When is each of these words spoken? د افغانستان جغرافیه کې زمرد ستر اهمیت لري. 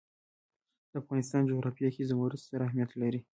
د 0.89 0.93
افغانستان 1.01 1.41
جغرافیه 1.51 1.89
کې 1.95 2.07
زمرد 2.09 2.39
ستر 2.43 2.59
اهمیت 2.67 2.91
لري. 3.01 3.19